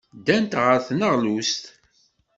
[0.17, 1.63] Ddant ɣer tneɣlust.